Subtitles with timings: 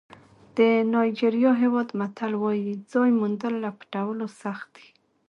[0.57, 0.59] د
[0.93, 4.87] نایجېریا هېواد متل وایي ځای موندل له پټولو سخت دي.